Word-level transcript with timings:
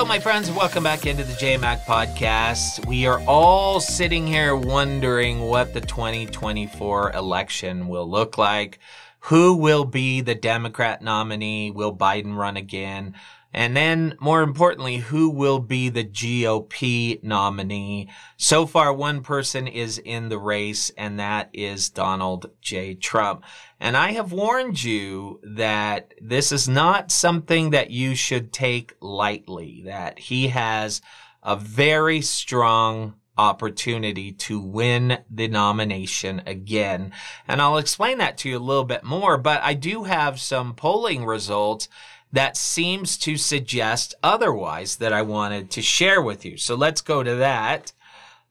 Hello, 0.00 0.08
my 0.08 0.18
friends. 0.18 0.50
Welcome 0.50 0.82
back 0.82 1.04
into 1.04 1.24
the 1.24 1.34
JayMac 1.34 1.84
podcast. 1.84 2.86
We 2.86 3.04
are 3.04 3.20
all 3.26 3.80
sitting 3.80 4.26
here 4.26 4.56
wondering 4.56 5.40
what 5.40 5.74
the 5.74 5.82
2024 5.82 7.12
election 7.12 7.86
will 7.86 8.08
look 8.08 8.38
like. 8.38 8.78
Who 9.24 9.56
will 9.56 9.84
be 9.84 10.22
the 10.22 10.34
Democrat 10.34 11.02
nominee? 11.02 11.70
Will 11.70 11.94
Biden 11.94 12.34
run 12.34 12.56
again? 12.56 13.14
And 13.52 13.76
then, 13.76 14.16
more 14.20 14.42
importantly, 14.42 14.98
who 14.98 15.28
will 15.28 15.58
be 15.58 15.88
the 15.88 16.04
GOP 16.04 17.22
nominee? 17.24 18.08
So 18.36 18.64
far, 18.64 18.92
one 18.92 19.22
person 19.22 19.66
is 19.66 19.98
in 19.98 20.28
the 20.28 20.38
race, 20.38 20.90
and 20.96 21.18
that 21.18 21.50
is 21.52 21.90
Donald 21.90 22.50
J. 22.60 22.94
Trump. 22.94 23.44
And 23.80 23.96
I 23.96 24.12
have 24.12 24.32
warned 24.32 24.82
you 24.84 25.40
that 25.42 26.14
this 26.20 26.52
is 26.52 26.68
not 26.68 27.10
something 27.10 27.70
that 27.70 27.90
you 27.90 28.14
should 28.14 28.52
take 28.52 28.94
lightly, 29.00 29.82
that 29.84 30.18
he 30.18 30.48
has 30.48 31.02
a 31.42 31.56
very 31.56 32.20
strong 32.20 33.14
opportunity 33.36 34.32
to 34.32 34.60
win 34.60 35.18
the 35.30 35.48
nomination 35.48 36.42
again. 36.46 37.10
And 37.48 37.62
I'll 37.62 37.78
explain 37.78 38.18
that 38.18 38.36
to 38.38 38.50
you 38.50 38.58
a 38.58 38.60
little 38.60 38.84
bit 38.84 39.02
more, 39.02 39.38
but 39.38 39.62
I 39.62 39.72
do 39.72 40.04
have 40.04 40.38
some 40.38 40.74
polling 40.74 41.24
results 41.24 41.88
that 42.32 42.56
seems 42.56 43.16
to 43.18 43.36
suggest 43.36 44.14
otherwise 44.22 44.96
that 44.96 45.12
I 45.12 45.22
wanted 45.22 45.70
to 45.72 45.82
share 45.82 46.22
with 46.22 46.44
you. 46.44 46.56
So 46.56 46.74
let's 46.74 47.00
go 47.00 47.22
to 47.22 47.36
that. 47.36 47.92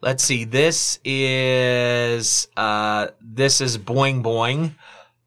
Let's 0.02 0.24
see. 0.24 0.44
This 0.46 1.00
is, 1.04 2.48
uh, 2.56 3.08
this 3.22 3.62
is 3.62 3.78
Boing 3.78 4.24
Boing, 4.24 4.76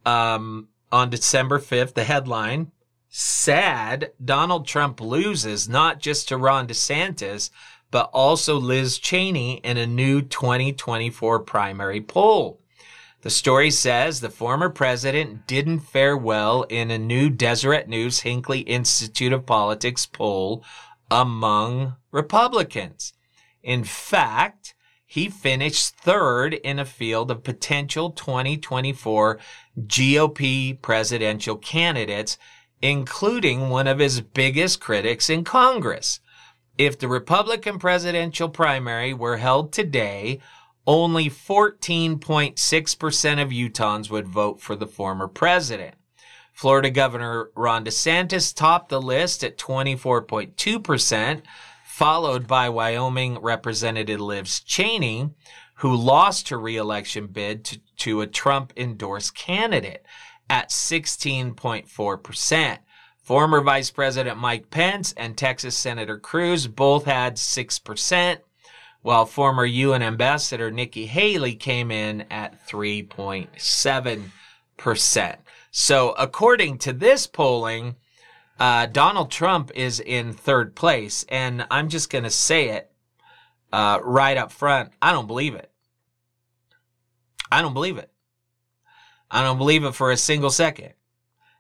um, 0.05 0.69
on 0.91 1.11
December 1.11 1.59
5th, 1.59 1.95
the 1.95 2.05
headline. 2.05 2.73
Sad 3.09 4.13
Donald 4.23 4.67
Trump 4.67 5.01
loses 5.01 5.69
not 5.69 6.01
just 6.01 6.29
to 6.29 6.39
Ron 6.39 6.67
DeSantis, 6.67 7.51
but 7.91 8.09
also 8.15 8.57
Liz 8.57 8.99
Cheney 8.99 9.59
in 9.59 9.77
a 9.77 9.87
new 9.87 10.23
2024 10.23 11.41
primary 11.41 12.01
poll. 12.01 12.62
The 13.23 13.31
story 13.31 13.71
says 13.71 14.21
the 14.21 14.31
former 14.31 14.69
president 14.69 15.47
didn't 15.47 15.81
fare 15.81 16.17
well 16.17 16.65
in 16.65 16.91
a 16.91 16.99
new 16.99 17.31
Deseret 17.31 17.89
News 17.89 18.21
Hinckley 18.21 18.61
Institute 18.61 19.33
of 19.33 19.47
Politics 19.47 20.07
poll 20.07 20.65
among 21.09 21.95
Republicans. 22.11 23.13
In 23.63 23.85
fact, 23.85 24.75
he 25.07 25.29
finished 25.29 25.95
third 25.95 26.55
in 26.55 26.81
a 26.81 26.85
field 26.85 27.31
of 27.31 27.45
potential 27.45 28.11
2024 28.11 29.39
GOP 29.79 30.83
presidential 30.83 31.57
candidates, 31.57 32.39
including 32.81 33.71
one 33.71 33.87
of 33.87 34.01
his 34.01 34.21
biggest 34.21 34.81
critics 34.81 35.31
in 35.31 35.45
Congress. 35.45 36.19
If 36.77 36.99
the 36.99 37.09
Republican 37.09 37.79
presidential 37.79 38.49
primary 38.49 39.15
were 39.15 39.37
held 39.37 39.73
today, 39.73 40.41
only 40.87 41.31
14.6% 41.31 43.43
of 43.43 43.49
Utahns 43.51 44.11
would 44.11 44.29
vote 44.29 44.61
for 44.61 44.77
the 44.77 44.87
former 44.87 45.29
president. 45.29 45.95
Florida 46.53 46.91
Governor 46.91 47.51
Ron 47.57 47.85
DeSantis 47.85 48.55
topped 48.55 48.91
the 48.91 49.01
list 49.01 49.43
at 49.43 49.57
24.2%, 49.59 51.43
followed 51.85 52.47
by 52.47 52.69
Wyoming 52.69 53.39
Representative 53.39 54.21
Liz 54.21 54.61
Cheney, 54.61 55.31
who 55.77 55.97
lost 55.97 56.51
her 56.51 56.59
reelection 56.59 57.27
bid 57.27 57.65
to, 57.65 57.81
to 57.97 58.21
a 58.21 58.27
Trump 58.27 58.75
endorsed 58.77 59.35
candidate 59.35 60.05
at 60.49 60.71
16.4%. 60.71 62.79
Former 63.23 63.61
Vice 63.61 63.91
President 63.91 64.39
Mike 64.39 64.71
Pence 64.71 65.13
and 65.17 65.37
Texas 65.37 65.77
Senator 65.77 66.19
Cruz 66.19 66.67
both 66.67 67.05
had 67.05 67.37
6% 67.37 68.39
while 69.03 69.27
former 69.27 69.65
UN 69.65 70.03
ambassador 70.03 70.71
Nikki 70.71 71.07
Haley 71.07 71.55
came 71.55 71.91
in 71.91 72.23
at 72.31 72.67
3.7%. 72.67 75.37
So 75.71 76.13
according 76.13 76.79
to 76.79 76.93
this 76.93 77.27
polling, 77.27 77.97
uh, 78.59 78.87
Donald 78.87 79.31
Trump 79.31 79.71
is 79.75 80.01
in 80.01 80.33
third 80.33 80.75
place. 80.75 81.25
And 81.29 81.67
I'm 81.71 81.89
just 81.89 82.11
going 82.11 82.25
to 82.25 82.31
say 82.31 82.71
it 82.71 82.91
uh, 83.73 83.99
right 84.03 84.37
up 84.37 84.53
front. 84.53 84.93
I 85.01 85.13
don't 85.13 85.27
believe 85.27 85.55
it. 85.55 85.71
I 87.51 87.61
don't 87.61 87.75
believe 87.75 87.99
it. 87.99 88.11
I 89.31 89.43
don't 89.43 89.59
believe 89.59 89.85
it 89.85 89.95
for 89.95 90.11
a 90.11 90.17
single 90.17 90.51
second. 90.51 90.93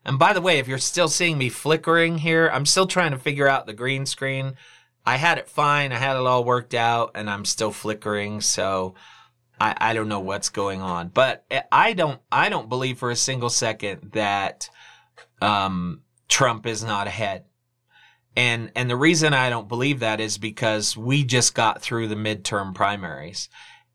And 0.05 0.19
by 0.19 0.33
the 0.33 0.41
way, 0.41 0.59
if 0.59 0.69
you're 0.69 0.79
still 0.79 1.09
seeing 1.09 1.39
me 1.39 1.49
flickering 1.49 2.19
here, 2.19 2.51
I'm 2.53 2.67
still 2.67 2.87
trying 2.87 3.13
to 3.13 3.19
figure 3.19 3.49
out 3.49 3.67
the 3.67 3.73
green 3.73 4.07
screen. 4.07 4.55
I 5.05 5.17
had 5.17 5.39
it 5.39 5.49
fine. 5.49 5.93
I 5.93 5.97
had 5.97 6.17
it 6.17 6.27
all 6.27 6.45
worked 6.45 6.75
out 6.75 7.13
and 7.15 7.29
I'm 7.29 7.45
still 7.45 7.73
flickering. 7.73 8.41
So 8.41 8.95
I, 9.61 9.75
I 9.77 9.95
don't 9.95 10.09
know 10.09 10.21
what's 10.21 10.49
going 10.49 10.81
on, 10.81 11.09
but 11.09 11.45
I 11.71 11.93
don't, 11.93 12.21
I 12.31 12.49
don't 12.49 12.69
believe 12.69 12.99
for 12.99 13.11
a 13.11 13.17
single 13.17 13.51
second 13.51 14.13
that, 14.13 14.71
um, 15.41 16.03
Trump 16.29 16.67
is 16.67 16.83
not 16.83 17.07
ahead. 17.07 17.45
And, 18.35 18.73
and 18.75 18.89
the 18.89 18.97
reason 18.97 19.35
I 19.35 19.51
don't 19.51 19.69
believe 19.69 20.01
that 20.01 20.21
is 20.21 20.39
because 20.39 20.97
we 20.97 21.25
just 21.25 21.55
got 21.55 21.83
through 21.83 22.09
the 22.09 22.15
midterm 22.15 22.75
primaries 22.75 23.49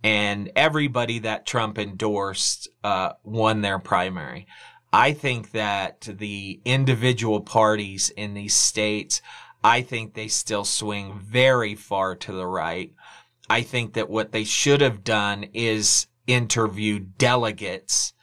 and 0.03 0.51
everybody 0.55 1.19
that 1.19 1.47
Trump 1.47 1.79
endorsed, 1.79 2.69
uh, 2.83 3.13
won 3.23 3.61
their 3.61 3.79
primary. 3.79 4.45
I 4.93 5.13
think 5.13 5.51
that 5.51 6.01
the 6.01 6.61
individual 6.63 7.41
parties 7.41 8.09
in 8.09 8.35
these 8.35 8.53
states 8.53 9.21
I 9.63 9.81
think 9.81 10.13
they 10.13 10.27
still 10.27 10.65
swing 10.65 11.19
very 11.19 11.75
far 11.75 12.15
to 12.15 12.31
the 12.31 12.45
right. 12.45 12.93
I 13.49 13.61
think 13.61 13.93
that 13.93 14.09
what 14.09 14.31
they 14.31 14.43
should 14.43 14.81
have 14.81 15.03
done 15.03 15.45
is 15.53 16.07
interview 16.27 16.99
delegates 16.99 18.13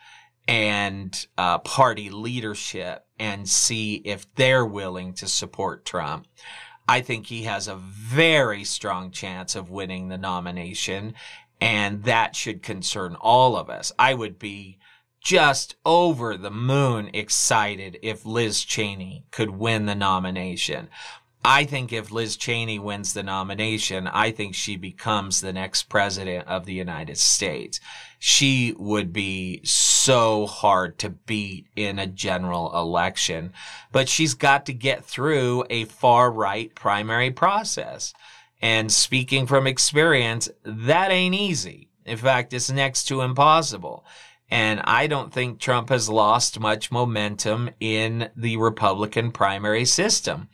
and 0.46 1.26
uh, 1.38 1.58
party 1.58 2.10
leadership 2.10 3.06
and 3.18 3.48
see 3.48 3.94
if 4.04 4.32
they're 4.34 4.66
willing 4.66 5.14
to 5.14 5.26
support 5.26 5.84
Trump. 5.84 6.26
I 6.86 7.00
think 7.00 7.26
he 7.26 7.44
has 7.44 7.66
a 7.66 7.76
very 7.76 8.64
strong 8.64 9.10
chance 9.10 9.56
of 9.56 9.70
winning 9.70 10.08
the 10.08 10.18
nomination, 10.18 11.14
and 11.60 12.04
that 12.04 12.36
should 12.36 12.62
concern 12.62 13.16
all 13.18 13.56
of 13.56 13.70
us. 13.70 13.90
I 13.98 14.12
would 14.12 14.38
be 14.38 14.78
just 15.22 15.76
over 15.86 16.36
the 16.36 16.50
moon 16.50 17.08
excited 17.14 17.98
if 18.02 18.26
Liz 18.26 18.62
Cheney 18.62 19.24
could 19.30 19.50
win 19.50 19.86
the 19.86 19.94
nomination. 19.94 20.90
I 21.47 21.66
think 21.66 21.93
if 21.93 22.10
Liz 22.10 22.37
Cheney 22.37 22.78
wins 22.78 23.12
the 23.12 23.22
nomination, 23.22 24.06
I 24.06 24.31
think 24.31 24.55
she 24.55 24.77
becomes 24.77 25.43
the 25.43 25.53
next 25.53 25.84
president 25.91 26.49
of 26.49 26.65
the 26.65 26.72
United 26.72 27.19
States. 27.19 27.81
She 28.19 28.75
would 28.78 29.12
be 29.12 29.60
so 29.62 30.47
hard 30.47 30.99
to 31.00 31.10
beat 31.10 31.66
in 31.77 31.99
a 31.99 32.06
general 32.06 32.75
election, 32.75 33.53
but 33.93 34.09
she's 34.09 34.32
got 34.32 34.65
to 34.66 34.72
get 34.72 35.05
through 35.05 35.65
a 35.69 35.84
far 35.84 36.31
right 36.31 36.75
primary 36.75 37.31
process. 37.31 38.15
And 38.62 38.91
speaking 38.91 39.47
from 39.47 39.66
experience, 39.66 40.49
that 40.65 41.11
ain't 41.11 41.34
easy. 41.34 41.91
In 42.06 42.16
fact, 42.16 42.55
it's 42.55 42.71
next 42.71 43.05
to 43.09 43.21
impossible. 43.21 44.06
And 44.54 44.82
I 44.84 45.09
don't 45.09 45.32
think 45.32 45.59
Trump 45.59 45.88
has 45.88 46.09
lost 46.09 46.60
much 46.60 46.92
momentum 46.92 47.70
in 47.81 48.31
the 48.37 48.56
Republican 48.56 49.32
primary 49.32 49.84
system. 49.84 50.48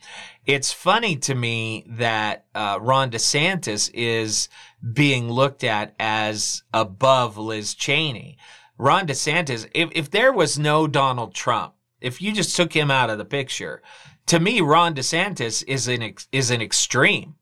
It's 0.46 0.72
funny 0.72 1.16
to 1.16 1.34
me 1.34 1.84
that 1.86 2.46
uh, 2.54 2.78
Ron 2.80 3.10
DeSantis 3.10 3.90
is 3.92 4.48
being 4.94 5.30
looked 5.30 5.64
at 5.64 5.94
as 6.00 6.62
above 6.72 7.36
Liz 7.36 7.74
Cheney. 7.74 8.38
Ron 8.78 9.06
DeSantis, 9.06 9.68
if, 9.74 9.90
if 9.92 10.10
there 10.10 10.32
was 10.32 10.58
no 10.58 10.86
Donald 10.86 11.34
Trump, 11.34 11.74
if 12.00 12.22
you 12.22 12.32
just 12.32 12.56
took 12.56 12.72
him 12.72 12.90
out 12.90 13.10
of 13.10 13.18
the 13.18 13.26
picture, 13.26 13.82
to 14.28 14.40
me, 14.40 14.62
Ron 14.62 14.94
DeSantis 14.94 15.62
is 15.68 15.88
an, 15.88 16.14
is 16.32 16.50
an 16.50 16.62
extreme. 16.62 17.34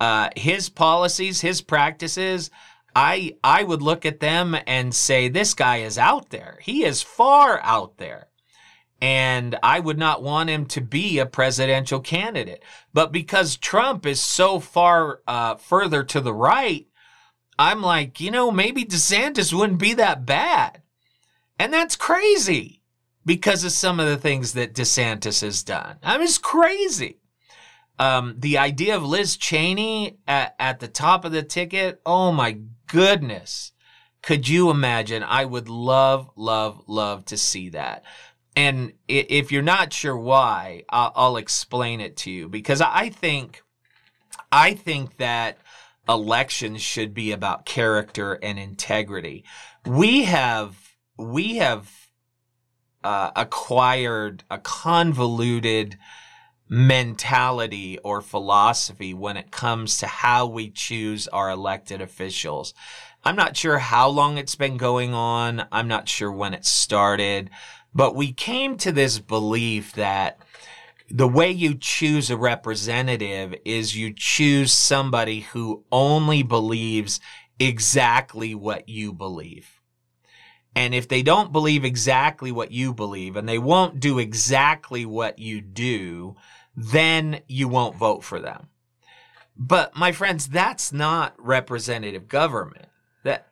Uh, 0.00 0.30
his 0.34 0.68
policies, 0.68 1.42
his 1.42 1.60
practices, 1.60 2.50
I 2.96 3.36
I 3.44 3.62
would 3.62 3.82
look 3.82 4.06
at 4.06 4.20
them 4.20 4.56
and 4.66 4.94
say 4.94 5.28
this 5.28 5.52
guy 5.52 5.78
is 5.78 5.98
out 5.98 6.30
there. 6.30 6.58
He 6.62 6.82
is 6.82 7.02
far 7.02 7.60
out 7.62 7.98
there. 7.98 8.28
And 9.02 9.58
I 9.62 9.80
would 9.80 9.98
not 9.98 10.22
want 10.22 10.48
him 10.48 10.64
to 10.66 10.80
be 10.80 11.18
a 11.18 11.26
presidential 11.26 12.00
candidate. 12.00 12.64
But 12.94 13.12
because 13.12 13.58
Trump 13.58 14.06
is 14.06 14.22
so 14.22 14.58
far 14.58 15.20
uh, 15.28 15.56
further 15.56 16.02
to 16.04 16.22
the 16.22 16.32
right, 16.32 16.86
I'm 17.58 17.82
like, 17.82 18.18
you 18.18 18.30
know, 18.30 18.50
maybe 18.50 18.86
DeSantis 18.86 19.52
wouldn't 19.52 19.78
be 19.78 19.92
that 19.92 20.24
bad. 20.24 20.80
And 21.58 21.74
that's 21.74 21.96
crazy 21.96 22.80
because 23.26 23.62
of 23.62 23.72
some 23.72 24.00
of 24.00 24.06
the 24.06 24.16
things 24.16 24.54
that 24.54 24.72
DeSantis 24.72 25.42
has 25.42 25.62
done. 25.62 25.98
I 26.02 26.16
mean, 26.16 26.24
it's 26.24 26.38
crazy. 26.38 27.18
Um, 27.98 28.34
the 28.38 28.58
idea 28.58 28.96
of 28.96 29.04
Liz 29.04 29.36
Cheney 29.36 30.18
at, 30.28 30.54
at 30.58 30.80
the 30.80 30.88
top 30.88 31.24
of 31.24 31.32
the 31.32 31.42
ticket, 31.42 32.00
oh 32.04 32.32
my 32.32 32.58
goodness. 32.86 33.72
Could 34.22 34.48
you 34.48 34.70
imagine? 34.70 35.22
I 35.22 35.44
would 35.44 35.68
love, 35.68 36.30
love, 36.36 36.82
love 36.88 37.24
to 37.26 37.36
see 37.36 37.70
that. 37.70 38.02
And 38.56 38.94
if 39.06 39.52
you're 39.52 39.62
not 39.62 39.92
sure 39.92 40.16
why, 40.16 40.82
I'll, 40.88 41.36
explain 41.36 42.00
it 42.00 42.16
to 42.18 42.30
you 42.30 42.48
because 42.48 42.80
I 42.80 43.10
think 43.10 43.62
I 44.50 44.72
think 44.74 45.18
that 45.18 45.58
elections 46.08 46.80
should 46.80 47.12
be 47.12 47.32
about 47.32 47.66
character 47.66 48.34
and 48.42 48.58
integrity. 48.58 49.44
We 49.84 50.24
have, 50.24 50.74
we 51.18 51.56
have, 51.56 51.92
uh, 53.04 53.30
acquired 53.36 54.44
a 54.50 54.58
convoluted 54.58 55.98
mentality 56.68 57.98
or 57.98 58.20
philosophy 58.20 59.14
when 59.14 59.36
it 59.36 59.50
comes 59.50 59.98
to 59.98 60.06
how 60.06 60.46
we 60.46 60.70
choose 60.70 61.28
our 61.28 61.50
elected 61.50 62.00
officials. 62.00 62.74
I'm 63.24 63.36
not 63.36 63.56
sure 63.56 63.78
how 63.78 64.08
long 64.08 64.38
it's 64.38 64.54
been 64.54 64.76
going 64.76 65.14
on. 65.14 65.66
I'm 65.72 65.88
not 65.88 66.08
sure 66.08 66.30
when 66.30 66.54
it 66.54 66.64
started, 66.64 67.50
but 67.94 68.14
we 68.14 68.32
came 68.32 68.76
to 68.78 68.92
this 68.92 69.18
belief 69.18 69.92
that 69.94 70.40
the 71.08 71.28
way 71.28 71.50
you 71.50 71.74
choose 71.74 72.30
a 72.30 72.36
representative 72.36 73.54
is 73.64 73.96
you 73.96 74.12
choose 74.12 74.72
somebody 74.72 75.40
who 75.40 75.84
only 75.92 76.42
believes 76.42 77.20
exactly 77.60 78.54
what 78.54 78.88
you 78.88 79.12
believe. 79.12 79.80
And 80.74 80.94
if 80.94 81.08
they 81.08 81.22
don't 81.22 81.52
believe 81.52 81.84
exactly 81.84 82.52
what 82.52 82.70
you 82.70 82.92
believe 82.92 83.36
and 83.36 83.48
they 83.48 83.58
won't 83.58 83.98
do 83.98 84.18
exactly 84.18 85.06
what 85.06 85.38
you 85.38 85.62
do, 85.62 86.36
then 86.76 87.40
you 87.48 87.68
won't 87.68 87.96
vote 87.96 88.22
for 88.22 88.38
them. 88.38 88.68
But 89.56 89.96
my 89.96 90.12
friends, 90.12 90.48
that's 90.48 90.92
not 90.92 91.34
representative 91.38 92.28
government. 92.28 92.86
That, 93.24 93.48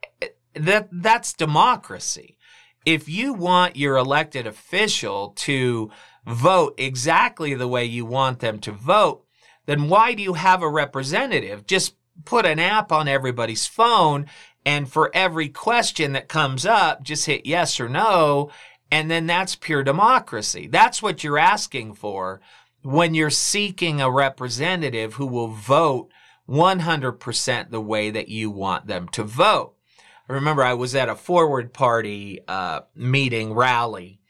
that, 0.54 0.88
that's 0.92 1.32
democracy. 1.32 2.36
If 2.84 3.08
you 3.08 3.32
want 3.32 3.76
your 3.76 3.96
elected 3.96 4.46
official 4.46 5.30
to 5.36 5.90
vote 6.26 6.74
exactly 6.76 7.54
the 7.54 7.68
way 7.68 7.86
you 7.86 8.04
want 8.04 8.40
them 8.40 8.58
to 8.60 8.72
vote, 8.72 9.24
then 9.64 9.88
why 9.88 10.12
do 10.12 10.22
you 10.22 10.34
have 10.34 10.62
a 10.62 10.68
representative? 10.68 11.66
Just 11.66 11.96
put 12.26 12.44
an 12.44 12.58
app 12.58 12.92
on 12.92 13.08
everybody's 13.08 13.66
phone 13.66 14.26
and 14.66 14.90
for 14.90 15.10
every 15.14 15.48
question 15.48 16.12
that 16.12 16.28
comes 16.28 16.64
up, 16.64 17.02
just 17.02 17.26
hit 17.26 17.46
yes 17.46 17.78
or 17.78 17.88
no. 17.88 18.50
And 18.90 19.10
then 19.10 19.26
that's 19.26 19.56
pure 19.56 19.82
democracy. 19.82 20.66
That's 20.68 21.02
what 21.02 21.24
you're 21.24 21.38
asking 21.38 21.94
for 21.94 22.40
when 22.84 23.14
you're 23.14 23.30
seeking 23.30 24.00
a 24.00 24.10
representative 24.10 25.14
who 25.14 25.26
will 25.26 25.48
vote 25.48 26.10
100% 26.48 27.70
the 27.70 27.80
way 27.80 28.10
that 28.10 28.28
you 28.28 28.50
want 28.50 28.86
them 28.86 29.08
to 29.08 29.24
vote. 29.24 29.74
I 30.28 30.32
remember 30.34 30.62
I 30.62 30.74
was 30.74 30.94
at 30.94 31.08
a 31.08 31.16
forward 31.16 31.72
party 31.72 32.40
uh, 32.46 32.82
meeting 32.94 33.54
rally 33.54 34.20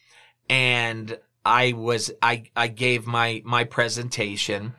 and 0.48 1.18
I 1.44 1.72
was 1.72 2.10
I 2.22 2.44
I 2.56 2.68
gave 2.68 3.06
my 3.06 3.42
my 3.44 3.64
presentation 3.64 4.74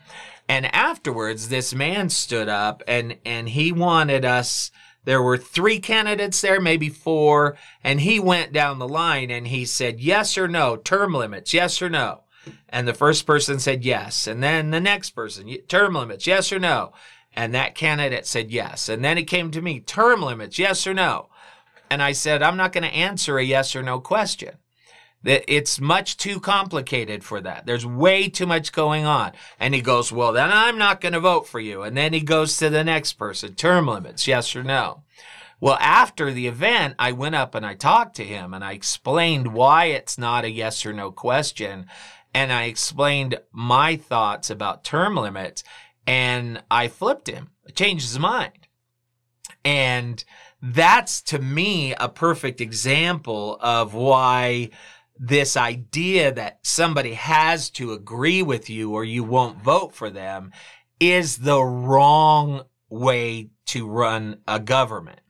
and 0.48 0.74
afterwards 0.74 1.50
this 1.50 1.74
man 1.74 2.10
stood 2.10 2.50
up 2.50 2.82
and 2.88 3.18
and 3.26 3.50
he 3.50 3.72
wanted 3.72 4.26
us 4.26 4.72
there 5.06 5.22
were 5.22 5.38
three 5.38 5.80
candidates 5.80 6.42
there, 6.42 6.60
maybe 6.60 6.90
four, 6.90 7.56
and 7.84 8.02
he 8.02 8.20
went 8.20 8.52
down 8.52 8.80
the 8.80 8.88
line 8.88 9.30
and 9.30 9.48
he 9.48 9.64
said 9.64 10.00
yes 10.00 10.36
or 10.36 10.48
no, 10.48 10.76
term 10.76 11.14
limits, 11.14 11.54
yes 11.54 11.80
or 11.80 11.90
no. 11.90 12.25
And 12.70 12.88
the 12.88 12.94
first 12.94 13.26
person 13.26 13.60
said 13.60 13.86
yes. 13.86 14.28
And 14.28 14.44
then 14.44 14.72
the 14.72 14.80
next 14.80 15.12
person, 15.12 15.56
term 15.68 15.96
limits, 15.96 16.28
yes 16.28 16.52
or 16.52 16.60
no. 16.60 16.94
And 17.36 17.54
that 17.54 17.76
candidate 17.76 18.26
said 18.26 18.52
yes. 18.52 18.88
And 18.90 19.04
then 19.04 19.18
it 19.18 19.24
came 19.24 19.52
to 19.52 19.62
me, 19.62 19.80
term 19.80 20.22
limits, 20.22 20.58
yes 20.58 20.88
or 20.88 20.94
no. 20.94 21.30
And 21.90 22.02
I 22.02 22.14
said, 22.14 22.42
I'm 22.42 22.58
not 22.58 22.72
going 22.74 22.84
to 22.84 22.96
answer 22.96 23.38
a 23.38 23.44
yes 23.44 23.76
or 23.76 23.84
no 23.84 24.00
question. 24.00 24.56
It's 25.24 25.82
much 25.82 26.18
too 26.18 26.40
complicated 26.40 27.24
for 27.24 27.42
that. 27.42 27.66
There's 27.66 27.86
way 27.86 28.30
too 28.30 28.46
much 28.46 28.72
going 28.72 29.06
on. 29.06 29.32
And 29.60 29.74
he 29.74 29.82
goes, 29.82 30.12
well, 30.12 30.32
then 30.32 30.52
I'm 30.52 30.78
not 30.78 31.02
going 31.02 31.14
to 31.14 31.20
vote 31.20 31.48
for 31.48 31.60
you. 31.60 31.82
And 31.82 31.98
then 31.98 32.14
he 32.14 32.22
goes 32.22 32.58
to 32.58 32.70
the 32.70 32.84
next 32.84 33.14
person, 33.14 33.56
term 33.56 33.88
limits, 33.88 34.28
yes 34.28 34.56
or 34.56 34.64
no. 34.64 35.02
Well, 35.60 35.78
after 35.80 36.32
the 36.32 36.48
event, 36.48 36.96
I 37.00 37.12
went 37.12 37.34
up 37.34 37.56
and 37.56 37.66
I 37.66 37.74
talked 37.74 38.18
to 38.18 38.24
him 38.24 38.54
and 38.54 38.64
I 38.64 38.74
explained 38.74 39.54
why 39.54 39.86
it's 39.86 40.18
not 40.18 40.46
a 40.46 40.52
yes 40.52 40.86
or 40.86 40.94
no 40.94 41.12
question. 41.12 41.88
And 42.36 42.52
I 42.52 42.64
explained 42.64 43.40
my 43.54 43.96
thoughts 43.96 44.50
about 44.50 44.84
term 44.84 45.16
limits 45.16 45.64
and 46.06 46.62
I 46.70 46.90
flipped 46.90 47.30
him, 47.30 47.52
changed 47.76 48.04
his 48.04 48.20
mind. 48.20 48.68
And 49.64 50.22
that's 50.62 51.22
to 51.24 51.40
me 51.40 51.94
a 51.94 52.10
perfect 52.10 52.60
example 52.60 53.58
of 53.62 53.94
why 53.94 54.72
this 55.18 55.56
idea 55.56 56.30
that 56.34 56.60
somebody 56.62 57.14
has 57.14 57.70
to 57.70 57.94
agree 57.94 58.42
with 58.42 58.70
you 58.70 58.92
or 58.92 59.06
you 59.06 59.24
won't 59.24 59.64
vote 59.64 59.96
for 59.96 60.10
them 60.10 60.52
is 61.00 61.38
the 61.38 61.64
wrong 61.64 62.64
way 62.90 63.50
to 63.68 63.88
run 63.88 64.42
a 64.46 64.60
government. 64.60 65.22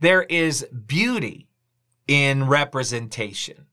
There 0.00 0.24
is 0.24 0.66
beauty 0.86 1.48
in 2.06 2.46
representation. 2.46 3.68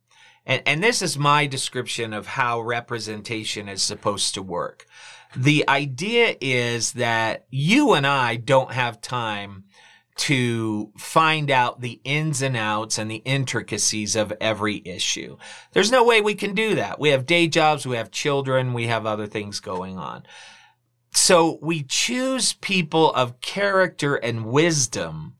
And, 0.49 0.63
and 0.65 0.83
this 0.83 1.03
is 1.03 1.15
my 1.15 1.45
description 1.45 2.11
of 2.11 2.25
how 2.25 2.59
representation 2.59 3.69
is 3.69 3.83
supposed 3.83 4.33
to 4.33 4.41
work. 4.41 4.87
The 5.35 5.63
idea 5.69 6.35
is 6.41 6.93
that 6.93 7.45
you 7.51 7.93
and 7.93 8.07
I 8.07 8.37
don't 8.37 8.71
have 8.71 8.99
time 8.99 9.65
to 10.15 10.91
find 10.97 11.51
out 11.51 11.81
the 11.81 12.01
ins 12.03 12.41
and 12.41 12.57
outs 12.57 12.97
and 12.97 13.11
the 13.11 13.21
intricacies 13.25 14.15
of 14.15 14.33
every 14.41 14.81
issue. 14.85 15.37
There's 15.73 15.91
no 15.91 16.03
way 16.03 16.19
we 16.19 16.33
can 16.33 16.55
do 16.55 16.75
that. 16.75 16.99
We 16.99 17.09
have 17.09 17.27
day 17.27 17.47
jobs, 17.47 17.85
we 17.85 17.95
have 17.95 18.09
children, 18.09 18.73
we 18.73 18.87
have 18.87 19.05
other 19.05 19.27
things 19.27 19.59
going 19.59 19.99
on. 19.99 20.23
So 21.11 21.59
we 21.61 21.83
choose 21.83 22.53
people 22.53 23.13
of 23.13 23.39
character 23.39 24.15
and 24.15 24.47
wisdom 24.47 25.35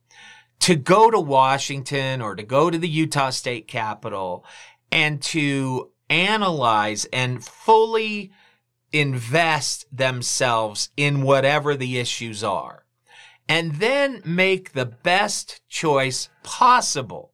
to 0.59 0.75
go 0.75 1.09
to 1.09 1.19
Washington 1.19 2.21
or 2.21 2.35
to 2.35 2.43
go 2.43 2.69
to 2.69 2.77
the 2.77 2.87
Utah 2.87 3.29
State 3.29 3.67
Capitol 3.67 4.45
and 4.91 5.21
to 5.21 5.91
analyze 6.09 7.05
and 7.13 7.43
fully 7.43 8.31
invest 8.91 9.85
themselves 9.95 10.89
in 10.97 11.21
whatever 11.21 11.75
the 11.75 11.99
issues 11.99 12.43
are 12.43 12.85
and 13.49 13.75
then 13.75 14.21
make 14.23 14.73
the 14.73 14.85
best 14.85 15.67
choice 15.67 16.29
possible. 16.43 17.33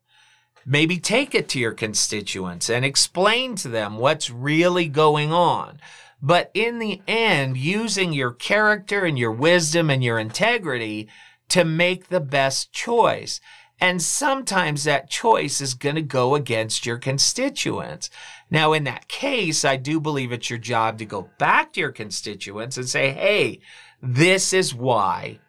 Maybe 0.65 0.97
take 0.97 1.35
it 1.35 1.49
to 1.49 1.59
your 1.59 1.73
constituents 1.73 2.69
and 2.69 2.85
explain 2.85 3.55
to 3.57 3.67
them 3.67 3.97
what's 3.97 4.31
really 4.31 4.87
going 4.87 5.31
on. 5.31 5.79
But 6.21 6.49
in 6.53 6.79
the 6.79 7.01
end, 7.05 7.57
using 7.57 8.13
your 8.13 8.31
character 8.31 9.03
and 9.03 9.19
your 9.19 9.33
wisdom 9.33 9.89
and 9.89 10.03
your 10.03 10.17
integrity 10.17 11.09
to 11.49 11.65
make 11.65 12.07
the 12.07 12.21
best 12.21 12.71
choice. 12.71 13.41
And 13.79 14.01
sometimes 14.01 14.83
that 14.83 15.09
choice 15.09 15.59
is 15.59 15.73
going 15.73 15.95
to 15.95 16.01
go 16.01 16.35
against 16.35 16.85
your 16.85 16.97
constituents. 16.97 18.09
Now, 18.49 18.73
in 18.73 18.85
that 18.85 19.07
case, 19.07 19.65
I 19.65 19.75
do 19.75 19.99
believe 19.99 20.31
it's 20.31 20.49
your 20.49 20.59
job 20.59 20.97
to 20.99 21.05
go 21.05 21.29
back 21.37 21.73
to 21.73 21.81
your 21.81 21.91
constituents 21.91 22.77
and 22.77 22.87
say, 22.87 23.11
Hey, 23.11 23.59
this 24.01 24.53
is 24.53 24.73
why 24.73 25.39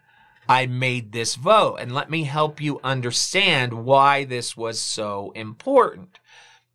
I 0.49 0.67
made 0.67 1.13
this 1.13 1.35
vote. 1.35 1.77
And 1.77 1.93
let 1.93 2.11
me 2.11 2.25
help 2.25 2.61
you 2.61 2.81
understand 2.83 3.73
why 3.73 4.25
this 4.25 4.57
was 4.57 4.81
so 4.81 5.33
important. 5.35 6.19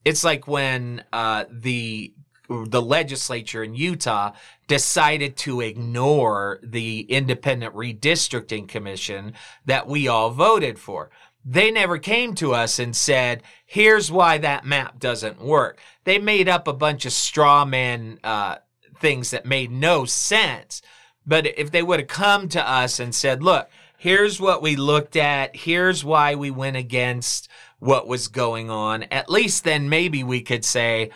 It's 0.03 0.24
like 0.24 0.48
when 0.48 1.03
uh, 1.13 1.46
the 1.50 2.13
the 2.50 2.81
legislature 2.81 3.63
in 3.63 3.75
Utah 3.75 4.34
decided 4.67 5.38
to 5.38 5.62
ignore 5.62 6.60
the 6.62 7.01
independent 7.01 7.74
redistricting 7.74 8.67
commission 8.67 9.34
that 9.65 9.88
we 9.88 10.10
all 10.10 10.31
voted 10.31 10.77
for. 10.77 11.12
They 11.43 11.71
never 11.71 11.98
came 11.98 12.36
to 12.36 12.53
us 12.53 12.77
and 12.77 12.95
said, 12.95 13.43
here's 13.65 14.12
why 14.12 14.38
that 14.38 14.65
map 14.65 15.00
doesn't 15.00 15.41
work. 15.41 15.79
They 16.03 16.19
made 16.19 16.48
up 16.48 16.67
a 16.67 16.74
bunch 16.74 17.05
of 17.05 17.13
straw 17.13 17.65
man 17.65 18.19
uh, 18.24 18.57
things 19.00 19.31
that 19.31 19.45
made 19.45 19.71
no 19.71 20.05
sense. 20.05 20.81
But 21.25 21.48
if 21.57 21.71
they 21.71 21.83
would 21.83 22.00
have 22.00 22.07
come 22.07 22.48
to 22.50 22.67
us 22.67 23.00
and 23.00 23.13
said, 23.13 23.43
look, 23.43 23.69
here's 23.98 24.39
what 24.39 24.62
we 24.62 24.75
looked 24.75 25.15
at, 25.15 25.55
here's 25.55 26.03
why 26.03 26.36
we 26.36 26.51
went 26.51 26.77
against 26.77 27.50
what 27.79 28.07
was 28.07 28.27
going 28.27 28.69
on, 28.69 29.03
at 29.03 29.29
least 29.29 29.63
then 29.63 29.89
maybe 29.89 30.24
we 30.24 30.41
could 30.41 30.63
say, 30.63 31.10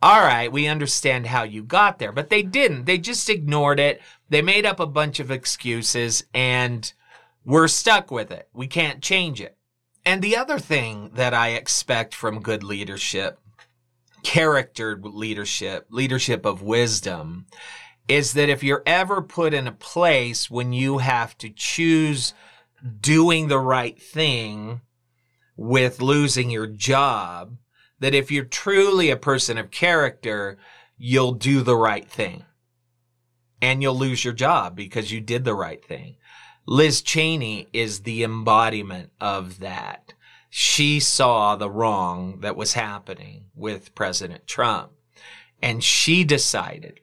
all 0.00 0.20
right, 0.20 0.50
we 0.50 0.66
understand 0.66 1.26
how 1.26 1.44
you 1.44 1.62
got 1.62 1.98
there. 1.98 2.12
But 2.12 2.30
they 2.30 2.42
didn't. 2.42 2.86
They 2.86 2.98
just 2.98 3.28
ignored 3.28 3.78
it. 3.78 4.00
They 4.28 4.42
made 4.42 4.66
up 4.66 4.80
a 4.80 4.86
bunch 4.86 5.20
of 5.20 5.30
excuses 5.30 6.24
and 6.34 6.92
we're 7.44 7.68
stuck 7.68 8.10
with 8.10 8.30
it. 8.30 8.48
We 8.52 8.66
can't 8.66 9.02
change 9.02 9.40
it. 9.40 9.56
And 10.04 10.22
the 10.22 10.36
other 10.36 10.58
thing 10.58 11.10
that 11.14 11.34
I 11.34 11.50
expect 11.50 12.14
from 12.14 12.40
good 12.42 12.62
leadership, 12.64 13.38
character 14.22 14.98
leadership, 15.02 15.86
leadership 15.90 16.44
of 16.44 16.62
wisdom, 16.62 17.46
is 18.08 18.32
that 18.32 18.48
if 18.48 18.62
you're 18.64 18.82
ever 18.84 19.22
put 19.22 19.54
in 19.54 19.66
a 19.68 19.72
place 19.72 20.50
when 20.50 20.72
you 20.72 20.98
have 20.98 21.38
to 21.38 21.48
choose 21.50 22.34
doing 23.00 23.48
the 23.48 23.60
right 23.60 24.00
thing 24.02 24.80
with 25.56 26.00
losing 26.02 26.50
your 26.50 26.66
job, 26.66 27.56
that 28.00 28.14
if 28.14 28.30
you're 28.30 28.44
truly 28.44 29.10
a 29.10 29.16
person 29.16 29.56
of 29.56 29.70
character, 29.70 30.58
you'll 30.98 31.32
do 31.32 31.62
the 31.62 31.76
right 31.76 32.08
thing. 32.10 32.44
and 33.60 33.80
you'll 33.80 33.96
lose 33.96 34.24
your 34.24 34.34
job 34.34 34.74
because 34.74 35.12
you 35.12 35.20
did 35.20 35.44
the 35.44 35.54
right 35.54 35.84
thing. 35.84 36.16
Liz 36.66 37.02
Cheney 37.02 37.68
is 37.72 38.00
the 38.00 38.22
embodiment 38.22 39.10
of 39.20 39.58
that. 39.58 40.14
She 40.48 41.00
saw 41.00 41.56
the 41.56 41.70
wrong 41.70 42.40
that 42.40 42.56
was 42.56 42.74
happening 42.74 43.46
with 43.54 43.94
President 43.94 44.46
Trump 44.46 44.92
and 45.60 45.82
she 45.82 46.24
decided 46.24 47.00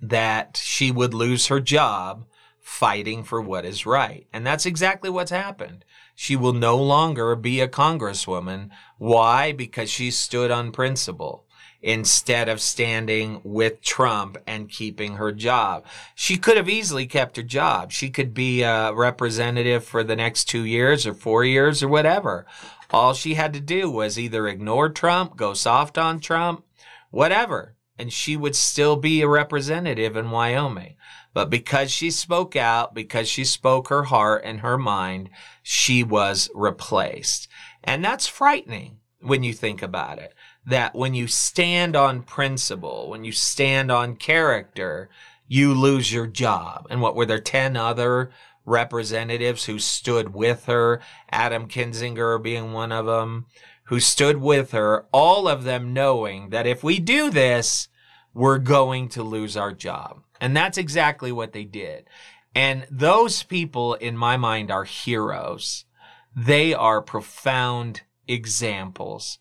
that 0.00 0.56
she 0.62 0.90
would 0.90 1.12
lose 1.12 1.48
her 1.48 1.60
job 1.60 2.24
fighting 2.60 3.24
for 3.24 3.40
what 3.40 3.64
is 3.64 3.84
right. 3.84 4.26
And 4.32 4.46
that's 4.46 4.66
exactly 4.66 5.10
what's 5.10 5.30
happened. 5.30 5.84
She 6.14 6.36
will 6.36 6.52
no 6.52 6.76
longer 6.76 7.34
be 7.36 7.60
a 7.60 7.68
congresswoman. 7.68 8.70
Why? 8.98 9.52
Because 9.52 9.90
she 9.90 10.10
stood 10.10 10.50
on 10.50 10.72
principle 10.72 11.46
instead 11.82 12.48
of 12.48 12.60
standing 12.60 13.40
with 13.42 13.80
Trump 13.80 14.36
and 14.46 14.68
keeping 14.68 15.14
her 15.14 15.32
job. 15.32 15.84
She 16.14 16.36
could 16.36 16.56
have 16.56 16.68
easily 16.68 17.06
kept 17.06 17.36
her 17.36 17.42
job. 17.42 17.90
She 17.90 18.10
could 18.10 18.34
be 18.34 18.62
a 18.62 18.92
representative 18.92 19.84
for 19.84 20.04
the 20.04 20.16
next 20.16 20.44
two 20.44 20.64
years 20.64 21.06
or 21.06 21.14
four 21.14 21.44
years 21.44 21.82
or 21.82 21.88
whatever. 21.88 22.46
All 22.90 23.14
she 23.14 23.34
had 23.34 23.52
to 23.54 23.60
do 23.60 23.90
was 23.90 24.18
either 24.18 24.46
ignore 24.46 24.88
Trump, 24.88 25.36
go 25.36 25.54
soft 25.54 25.96
on 25.96 26.20
Trump, 26.20 26.64
whatever. 27.10 27.76
And 27.98 28.12
she 28.12 28.36
would 28.36 28.56
still 28.56 28.96
be 28.96 29.20
a 29.20 29.28
representative 29.28 30.16
in 30.16 30.30
Wyoming. 30.30 30.96
But 31.32 31.50
because 31.50 31.90
she 31.90 32.10
spoke 32.10 32.56
out, 32.56 32.94
because 32.94 33.28
she 33.28 33.44
spoke 33.44 33.88
her 33.88 34.04
heart 34.04 34.42
and 34.44 34.60
her 34.60 34.76
mind, 34.76 35.30
she 35.62 36.02
was 36.02 36.50
replaced. 36.54 37.46
And 37.84 38.04
that's 38.04 38.26
frightening 38.26 38.98
when 39.20 39.44
you 39.44 39.52
think 39.52 39.82
about 39.82 40.18
it. 40.18 40.34
That 40.66 40.94
when 40.94 41.14
you 41.14 41.26
stand 41.26 41.96
on 41.96 42.22
principle, 42.22 43.08
when 43.08 43.24
you 43.24 43.32
stand 43.32 43.90
on 43.90 44.16
character, 44.16 45.08
you 45.48 45.74
lose 45.74 46.12
your 46.12 46.26
job. 46.26 46.86
And 46.90 47.00
what 47.00 47.16
were 47.16 47.26
there 47.26 47.40
10 47.40 47.76
other 47.76 48.30
representatives 48.64 49.64
who 49.64 49.78
stood 49.78 50.34
with 50.34 50.66
her? 50.66 51.00
Adam 51.30 51.66
Kinzinger 51.66 52.40
being 52.42 52.72
one 52.72 52.92
of 52.92 53.06
them, 53.06 53.46
who 53.84 53.98
stood 53.98 54.36
with 54.36 54.70
her, 54.70 55.06
all 55.12 55.48
of 55.48 55.64
them 55.64 55.92
knowing 55.92 56.50
that 56.50 56.66
if 56.66 56.84
we 56.84 57.00
do 57.00 57.30
this, 57.30 57.88
we're 58.32 58.58
going 58.58 59.08
to 59.08 59.22
lose 59.22 59.56
our 59.56 59.72
job. 59.72 60.22
And 60.40 60.56
that's 60.56 60.78
exactly 60.78 61.32
what 61.32 61.52
they 61.52 61.64
did. 61.64 62.06
And 62.54 62.86
those 62.90 63.42
people, 63.42 63.94
in 63.94 64.16
my 64.16 64.36
mind, 64.36 64.70
are 64.70 64.84
heroes. 64.84 65.84
They 66.34 66.72
are 66.74 67.02
profound 67.02 68.02
examples 68.28 69.38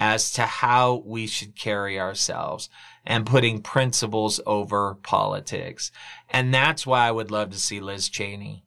as 0.00 0.32
to 0.32 0.42
how 0.42 1.02
we 1.04 1.26
should 1.26 1.54
carry 1.54 2.00
ourselves 2.00 2.70
and 3.04 3.26
putting 3.26 3.60
principles 3.60 4.40
over 4.46 4.94
politics. 5.02 5.92
And 6.30 6.52
that's 6.52 6.86
why 6.86 7.06
I 7.06 7.12
would 7.12 7.30
love 7.30 7.50
to 7.50 7.58
see 7.58 7.80
Liz 7.80 8.08
Cheney 8.08 8.64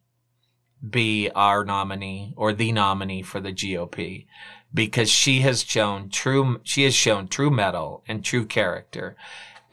be 0.88 1.30
our 1.34 1.64
nominee 1.64 2.34
or 2.36 2.52
the 2.52 2.70
nominee 2.70 3.22
for 3.22 3.40
the 3.40 3.52
GOP 3.52 4.26
because 4.72 5.10
she 5.10 5.40
has 5.40 5.64
shown 5.64 6.08
true, 6.08 6.60
she 6.62 6.84
has 6.84 6.94
shown 6.94 7.26
true 7.26 7.50
mettle 7.50 8.04
and 8.06 8.24
true 8.24 8.44
character. 8.44 9.16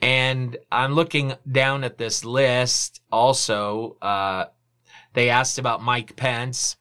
And 0.01 0.57
I'm 0.71 0.93
looking 0.93 1.33
down 1.49 1.83
at 1.83 1.97
this 1.97 2.25
list 2.25 3.01
also. 3.11 3.97
Uh, 4.01 4.45
they 5.13 5.29
asked 5.29 5.59
about 5.59 5.83
Mike 5.83 6.15
Pence. 6.15 6.75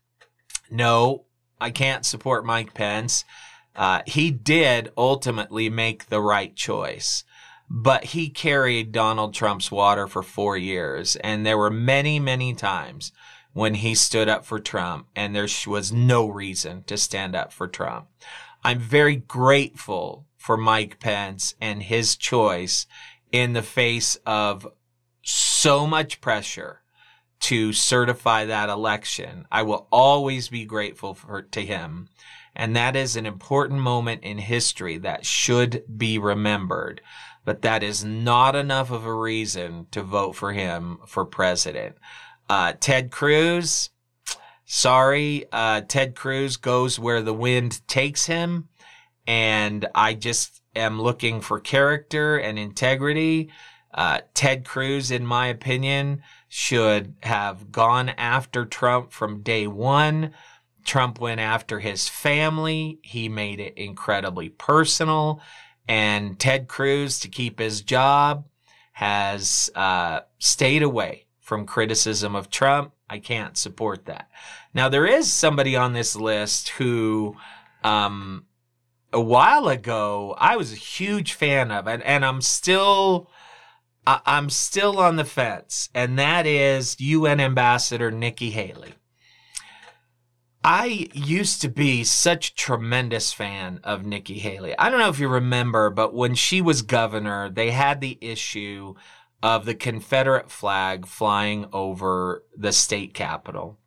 No, 0.71 1.25
I 1.61 1.71
can't 1.71 2.07
support 2.07 2.47
Mike 2.47 2.73
Pence. 2.73 3.25
Uh, 3.75 4.03
he 4.07 4.31
did 4.31 4.91
ultimately 4.97 5.71
make 5.71 6.07
the 6.07 6.21
right 6.21 6.55
choice, 6.55 7.25
but 7.69 8.05
he 8.07 8.29
carried 8.29 8.93
Donald 8.93 9.33
Trump's 9.33 9.71
water 9.71 10.07
for 10.07 10.23
four 10.23 10.57
years. 10.57 11.17
And 11.17 11.47
there 11.47 11.59
were 11.59 11.71
many, 11.71 12.19
many 12.19 12.55
times 12.55 13.13
when 13.53 13.75
he 13.75 13.95
stood 13.95 14.29
up 14.29 14.45
for 14.45 14.59
Trump 14.59 15.07
and 15.17 15.35
there 15.35 15.49
was 15.67 15.93
no 15.93 16.29
reason 16.29 16.83
to 16.85 16.97
stand 16.97 17.35
up 17.35 17.53
for 17.53 17.67
Trump. 17.69 18.09
I'm 18.63 18.79
very 18.79 19.17
grateful 19.17 20.27
for 20.37 20.57
Mike 20.57 21.01
Pence 21.01 21.55
and 21.61 21.83
his 21.83 22.17
choice 22.17 22.87
in 23.33 23.53
the 23.53 23.63
face 23.63 24.17
of 24.27 24.67
so 25.23 25.87
much 25.87 26.21
pressure 26.21 26.81
to 27.41 27.73
certify 27.73 28.45
that 28.45 28.69
election. 28.69 29.47
I 29.51 29.63
will 29.63 29.89
always 29.91 30.49
be 30.49 30.65
grateful 30.65 31.15
for, 31.15 31.43
to 31.43 31.61
him. 31.61 32.09
And 32.55 32.75
that 32.77 32.97
is 32.97 33.17
an 33.17 33.27
important 33.27 33.81
moment 33.81 34.23
in 34.23 34.39
history 34.39 34.99
that 34.99 35.25
should 35.25 35.85
be 35.97 36.19
remembered. 36.19 37.01
But 37.45 37.63
that 37.63 37.83
is 37.83 38.05
not 38.05 38.55
enough 38.55 38.91
of 38.91 39.07
a 39.07 39.15
reason 39.15 39.87
to 39.93 40.03
vote 40.03 40.33
for 40.33 40.53
him 40.53 40.99
for 41.07 41.25
president. 41.25 41.97
Uh, 42.49 42.75
Ted 42.79 43.11
Cruz, 43.11 43.91
sorry, 44.65 45.47
uh, 45.53 45.83
Ted 45.83 46.15
Cruz 46.15 46.57
goes 46.57 46.99
where 46.99 47.23
the 47.23 47.35
wind 47.35 47.87
takes 47.89 48.27
him. 48.27 48.69
And 49.27 49.87
I 49.95 50.15
just 50.15 50.61
am 50.75 51.01
looking 51.01 51.41
for 51.41 51.61
character 51.61 52.37
and 52.37 52.59
integrity. 52.59 53.51
Uh, 53.93 54.21
Ted 54.35 54.65
Cruz, 54.65 55.11
in 55.11 55.25
my 55.25 55.47
opinion, 55.47 56.23
should 56.49 57.15
have 57.23 57.73
gone 57.73 58.09
after 58.11 58.65
Trump 58.65 59.13
from 59.13 59.43
day 59.43 59.67
one. 59.67 60.33
Trump 60.85 61.21
went 61.21 61.41
after 61.41 61.81
his 61.81 62.09
family. 62.09 62.99
He 63.03 63.29
made 63.29 63.61
it 63.61 63.77
incredibly 63.77 64.49
personal. 64.49 65.41
And 65.89 66.39
Ted 66.39 66.69
Cruz, 66.69 67.21
to 67.21 67.29
keep 67.29 67.59
his 67.59 67.83
job, 67.83 68.47
has 68.93 69.71
uh, 69.75 70.21
stayed 70.39 70.83
away 70.83 71.27
from 71.41 71.67
criticism 71.67 72.35
of 72.35 72.51
Trump. 72.51 72.93
I 73.09 73.19
can't 73.19 73.57
support 73.57 74.07
that. 74.07 74.31
Now, 74.73 74.89
there 74.89 75.07
is 75.07 75.33
somebody 75.33 75.75
on 75.75 75.93
this 75.93 76.15
list 76.15 76.69
who 76.71 77.37
um, 77.83 78.45
a 79.13 79.21
while 79.21 79.69
ago 79.69 80.37
I 80.39 80.57
was 80.57 80.73
a 80.73 80.77
huge 80.77 81.33
fan 81.33 81.71
of, 81.71 81.89
and, 81.89 82.03
and 82.03 82.25
I'm 82.25 82.41
still 82.41 83.31
I'm 84.07 84.51
still 84.51 84.99
on 84.99 85.17
the 85.17 85.25
fence, 85.25 85.89
and 85.95 86.19
that 86.19 86.47
is 86.47 86.99
UN 87.01 87.39
Ambassador 87.39 88.11
Nikki 88.11 88.51
Haley. 88.51 88.95
I 90.63 91.09
used 91.15 91.63
to 91.63 91.69
be 91.69 92.05
such 92.05 92.51
a 92.51 92.55
tremendous 92.55 93.33
fan 93.33 93.81
of 93.83 94.05
Nikki 94.05 94.39
Haley. 94.39 94.77
I 94.79 94.91
don't 94.91 94.99
know 95.01 95.09
if 95.09 95.19
you 95.19 95.29
remember, 95.29 95.89
but 95.89 96.15
when 96.15 96.35
she 96.35 96.61
was 96.61 96.83
governor, 96.83 97.49
they 97.49 97.71
had 97.71 98.01
the 98.01 98.19
issue 98.21 98.95
of 99.43 99.65
the 99.65 99.75
Confederate 99.75 100.51
flag 100.51 101.07
flying 101.07 101.67
over 101.73 102.45
the 102.57 102.73
state 102.73 103.15
capitol 103.15 103.79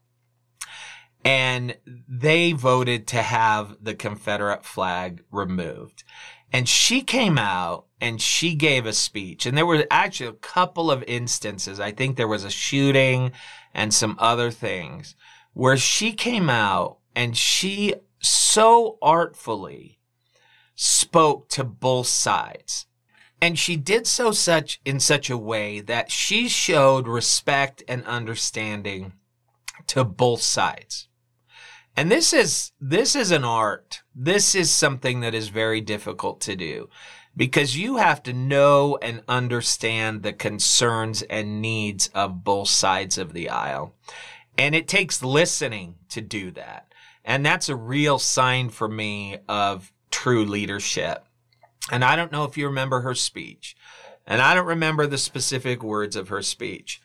and 1.26 1.78
they 2.08 2.52
voted 2.52 3.08
to 3.08 3.22
have 3.22 3.78
the 3.82 3.96
Confederate 3.96 4.66
flag 4.66 5.24
removed. 5.32 6.04
And 6.52 6.68
she 6.68 7.02
came 7.02 7.38
out 7.38 7.86
and 8.00 8.22
she 8.22 8.56
gave 8.56 8.86
a 8.86 8.94
speech. 8.94 9.46
And 9.46 9.58
there 9.58 9.66
were 9.66 9.86
actually 9.90 10.30
a 10.30 10.34
couple 10.34 10.92
of 10.92 11.04
instances. 11.04 11.80
I 11.80 11.92
think 11.92 12.16
there 12.16 12.28
was 12.28 12.44
a 12.44 12.52
shooting 12.52 13.32
and 13.74 13.94
some 13.94 14.16
other 14.20 14.52
things 14.52 15.16
where 15.54 15.78
she 15.78 16.12
came 16.14 16.50
out 16.50 16.98
and 17.16 17.38
she 17.38 17.94
so 18.20 18.98
artfully 19.02 20.00
spoke 20.76 21.50
to 21.50 21.64
both 21.64 22.08
sides. 22.08 22.88
And 23.42 23.60
she 23.60 23.76
did 23.76 24.08
so 24.08 24.32
such 24.32 24.80
in 24.86 25.00
such 25.00 25.30
a 25.30 25.38
way 25.38 25.82
that 25.82 26.10
she 26.10 26.48
showed 26.48 27.08
respect 27.08 27.84
and 27.88 28.06
understanding 28.06 29.14
to 29.88 30.04
both 30.06 30.42
sides. 30.42 31.10
And 31.96 32.10
this 32.10 32.34
is, 32.34 32.72
this 32.80 33.16
is 33.16 33.32
an 33.32 33.44
art. 33.44 34.02
This 34.16 34.56
is 34.56 34.72
something 34.72 35.20
that 35.20 35.36
is 35.36 35.50
very 35.50 35.82
difficult 35.82 36.42
to 36.42 36.56
do 36.56 36.90
because 37.36 37.78
you 37.78 37.98
have 37.98 38.24
to 38.24 38.34
know 38.34 38.98
and 39.02 39.24
understand 39.28 40.24
the 40.24 40.34
concerns 40.34 41.22
and 41.24 41.62
needs 41.62 42.08
of 42.10 42.44
both 42.44 42.70
sides 42.70 43.18
of 43.18 43.34
the 43.34 43.50
aisle. 43.50 43.96
And 44.58 44.76
it 44.76 44.88
takes 44.88 45.24
listening 45.24 45.96
to 46.10 46.22
do 46.22 46.52
that. 46.52 46.94
And 47.26 47.46
that's 47.46 47.70
a 47.70 47.76
real 47.76 48.20
sign 48.20 48.70
for 48.70 48.88
me 48.88 49.38
of 49.48 49.92
true 50.12 50.46
leadership. 50.46 51.26
And 51.92 52.04
I 52.04 52.16
don't 52.16 52.32
know 52.32 52.44
if 52.44 52.58
you 52.58 52.68
remember 52.68 53.02
her 53.02 53.16
speech. 53.16 53.76
And 54.26 54.42
I 54.42 54.54
don't 54.54 54.66
remember 54.66 55.08
the 55.08 55.18
specific 55.18 55.84
words 55.84 56.16
of 56.16 56.30
her 56.30 56.42
speech. 56.42 57.02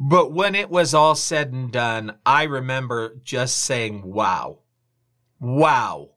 But 0.00 0.32
when 0.32 0.54
it 0.54 0.70
was 0.70 0.94
all 0.94 1.14
said 1.14 1.52
and 1.52 1.70
done, 1.70 2.16
I 2.24 2.44
remember 2.44 3.16
just 3.22 3.58
saying, 3.58 4.02
wow, 4.02 4.60
wow, 5.38 6.10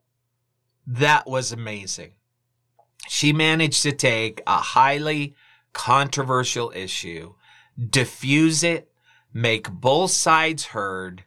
that 0.88 1.28
was 1.28 1.52
amazing. 1.52 2.14
She 3.08 3.34
managed 3.34 3.84
to 3.84 3.92
take 3.92 4.42
a 4.48 4.58
highly 4.58 5.36
controversial 5.74 6.72
issue, 6.76 7.34
diffuse 7.78 8.64
it, 8.64 8.91
make 9.34 9.70
both 9.70 10.12
sides 10.12 10.66
heard, 10.68 11.24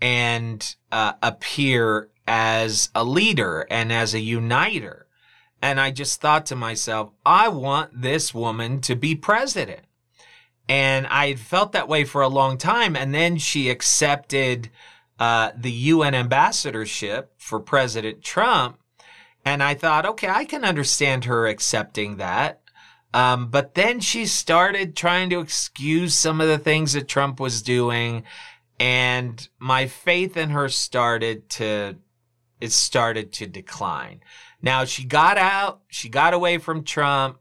and 0.00 0.74
uh, 0.90 1.12
appear 1.22 2.08
as 2.26 2.90
a 2.94 3.04
leader 3.04 3.66
and 3.70 3.92
as 3.92 4.14
a 4.14 4.20
uniter. 4.20 5.06
And 5.60 5.80
I 5.80 5.92
just 5.92 6.20
thought 6.20 6.46
to 6.46 6.56
myself, 6.56 7.10
I 7.24 7.48
want 7.48 8.02
this 8.02 8.34
woman 8.34 8.80
to 8.82 8.96
be 8.96 9.14
president. 9.14 9.82
And 10.68 11.06
I 11.06 11.28
had 11.28 11.40
felt 11.40 11.72
that 11.72 11.88
way 11.88 12.04
for 12.04 12.22
a 12.22 12.28
long 12.28 12.58
time. 12.58 12.96
And 12.96 13.14
then 13.14 13.36
she 13.36 13.70
accepted 13.70 14.70
uh, 15.20 15.52
the 15.56 15.70
UN 15.70 16.14
ambassadorship 16.14 17.32
for 17.36 17.60
President 17.60 18.22
Trump. 18.22 18.78
And 19.44 19.62
I 19.62 19.74
thought, 19.74 20.06
okay, 20.06 20.28
I 20.28 20.44
can 20.44 20.64
understand 20.64 21.26
her 21.26 21.46
accepting 21.46 22.16
that. 22.16 22.61
Um, 23.14 23.48
but 23.48 23.74
then 23.74 24.00
she 24.00 24.26
started 24.26 24.96
trying 24.96 25.30
to 25.30 25.40
excuse 25.40 26.14
some 26.14 26.40
of 26.40 26.48
the 26.48 26.58
things 26.58 26.94
that 26.94 27.08
Trump 27.08 27.40
was 27.40 27.62
doing. 27.62 28.24
And 28.80 29.46
my 29.58 29.86
faith 29.86 30.36
in 30.36 30.50
her 30.50 30.68
started 30.68 31.48
to, 31.50 31.96
it 32.60 32.72
started 32.72 33.32
to 33.34 33.46
decline. 33.46 34.22
Now 34.62 34.84
she 34.84 35.04
got 35.04 35.36
out, 35.36 35.82
she 35.88 36.08
got 36.08 36.34
away 36.34 36.58
from 36.58 36.84
Trump. 36.84 37.38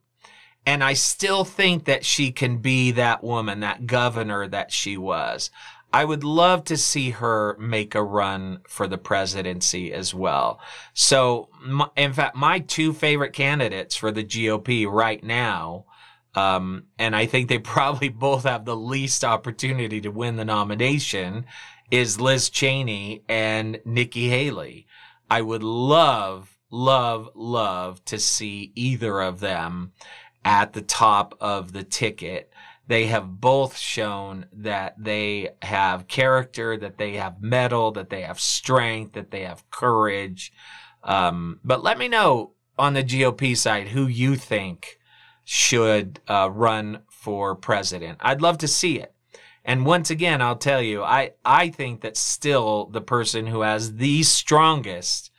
And 0.63 0.83
I 0.83 0.93
still 0.93 1.43
think 1.43 1.85
that 1.85 2.05
she 2.05 2.31
can 2.31 2.57
be 2.57 2.91
that 2.91 3.23
woman, 3.23 3.61
that 3.61 3.87
governor 3.87 4.47
that 4.47 4.71
she 4.71 4.95
was. 4.95 5.49
I 5.93 6.05
would 6.05 6.23
love 6.23 6.63
to 6.65 6.77
see 6.77 7.09
her 7.11 7.57
make 7.59 7.95
a 7.95 8.03
run 8.03 8.61
for 8.67 8.87
the 8.87 8.97
presidency 8.97 9.91
as 9.91 10.13
well. 10.13 10.59
So, 10.93 11.49
in 11.97 12.13
fact, 12.13 12.35
my 12.35 12.59
two 12.59 12.93
favorite 12.93 13.33
candidates 13.33 13.95
for 13.95 14.11
the 14.11 14.23
GOP 14.23 14.89
right 14.89 15.21
now, 15.23 15.85
um, 16.33 16.85
and 16.97 17.15
I 17.15 17.25
think 17.25 17.49
they 17.49 17.59
probably 17.59 18.09
both 18.09 18.43
have 18.43 18.63
the 18.65 18.75
least 18.75 19.25
opportunity 19.25 19.99
to 20.01 20.09
win 20.09 20.37
the 20.37 20.45
nomination, 20.45 21.45
is 21.89 22.21
Liz 22.21 22.49
Cheney 22.49 23.23
and 23.27 23.81
Nikki 23.83 24.29
Haley. 24.29 24.87
I 25.29 25.41
would 25.41 25.63
love, 25.63 26.57
love, 26.69 27.29
love 27.35 28.03
to 28.05 28.17
see 28.17 28.71
either 28.75 29.19
of 29.19 29.41
them 29.41 29.91
at 30.45 30.73
the 30.73 30.81
top 30.81 31.35
of 31.41 31.73
the 31.73 31.83
ticket 31.83 32.51
they 32.87 33.05
have 33.07 33.39
both 33.39 33.77
shown 33.77 34.47
that 34.51 34.95
they 34.97 35.49
have 35.61 36.07
character, 36.07 36.77
that 36.77 36.97
they 36.97 37.13
have 37.13 37.41
mettle, 37.41 37.91
that 37.91 38.09
they 38.09 38.21
have 38.21 38.39
strength, 38.39 39.13
that 39.13 39.31
they 39.31 39.43
have 39.43 39.69
courage. 39.69 40.51
Um, 41.03 41.59
but 41.63 41.83
let 41.83 41.97
me 41.97 42.07
know 42.07 42.51
on 42.77 42.93
the 42.93 43.03
GOP 43.03 43.55
side 43.55 43.89
who 43.89 44.07
you 44.07 44.35
think 44.35 44.99
should 45.43 46.19
uh, 46.27 46.49
run 46.51 47.03
for 47.09 47.55
president. 47.55 48.17
I'd 48.21 48.41
love 48.41 48.57
to 48.59 48.67
see 48.67 48.99
it. 48.99 49.13
And 49.63 49.85
once 49.85 50.09
again, 50.09 50.41
I'll 50.41 50.55
tell 50.55 50.81
you, 50.81 51.03
I, 51.03 51.31
I 51.45 51.69
think 51.69 52.01
that 52.01 52.17
still 52.17 52.85
the 52.85 53.01
person 53.01 53.45
who 53.45 53.61
has 53.61 53.97
the 53.97 54.23
strongest 54.23 55.31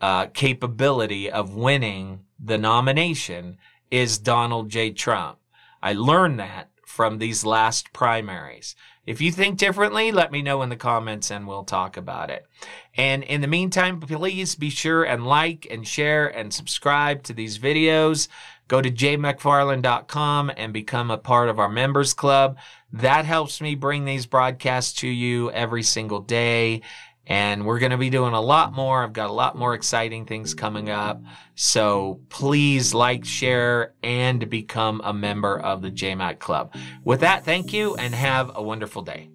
uh, 0.00 0.26
capability 0.26 1.30
of 1.30 1.54
winning 1.54 2.24
the 2.40 2.58
nomination 2.58 3.58
is 3.90 4.18
Donald 4.18 4.68
J. 4.68 4.90
Trump. 4.90 5.38
I 5.80 5.92
learned 5.92 6.40
that 6.40 6.70
from 6.92 7.16
these 7.16 7.42
last 7.42 7.90
primaries. 7.94 8.76
If 9.06 9.22
you 9.22 9.32
think 9.32 9.56
differently, 9.56 10.12
let 10.12 10.30
me 10.30 10.42
know 10.42 10.60
in 10.60 10.68
the 10.68 10.76
comments 10.76 11.30
and 11.30 11.48
we'll 11.48 11.64
talk 11.64 11.96
about 11.96 12.28
it. 12.28 12.46
And 12.94 13.24
in 13.24 13.40
the 13.40 13.46
meantime, 13.46 13.98
please 13.98 14.54
be 14.56 14.68
sure 14.68 15.02
and 15.02 15.26
like 15.26 15.66
and 15.70 15.88
share 15.88 16.28
and 16.28 16.52
subscribe 16.52 17.22
to 17.24 17.32
these 17.32 17.58
videos. 17.58 18.28
Go 18.68 18.82
to 18.82 18.90
jaymcfarland.com 18.90 20.52
and 20.54 20.72
become 20.74 21.10
a 21.10 21.16
part 21.16 21.48
of 21.48 21.58
our 21.58 21.70
members 21.70 22.12
club. 22.12 22.58
That 22.92 23.24
helps 23.24 23.62
me 23.62 23.74
bring 23.74 24.04
these 24.04 24.26
broadcasts 24.26 24.92
to 25.00 25.08
you 25.08 25.50
every 25.50 25.82
single 25.82 26.20
day. 26.20 26.82
And 27.26 27.64
we're 27.64 27.78
going 27.78 27.92
to 27.92 27.98
be 27.98 28.10
doing 28.10 28.34
a 28.34 28.40
lot 28.40 28.72
more. 28.72 29.04
I've 29.04 29.12
got 29.12 29.30
a 29.30 29.32
lot 29.32 29.56
more 29.56 29.74
exciting 29.74 30.26
things 30.26 30.54
coming 30.54 30.90
up. 30.90 31.22
So 31.54 32.20
please 32.28 32.94
like, 32.94 33.24
share, 33.24 33.94
and 34.02 34.50
become 34.50 35.00
a 35.04 35.14
member 35.14 35.58
of 35.58 35.82
the 35.82 35.90
JayMac 35.90 36.40
Club. 36.40 36.74
With 37.04 37.20
that, 37.20 37.44
thank 37.44 37.72
you 37.72 37.94
and 37.94 38.14
have 38.14 38.50
a 38.54 38.62
wonderful 38.62 39.02
day. 39.02 39.28